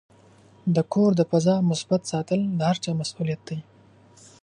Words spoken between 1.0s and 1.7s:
د فضا